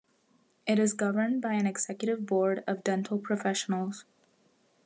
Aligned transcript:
It 0.65 0.79
is 0.79 0.93
governed 0.93 1.43
by 1.43 1.53
an 1.53 1.67
Executive 1.67 2.25
Board 2.25 2.63
of 2.65 2.83
dental 2.83 3.19
professionals. 3.19 4.03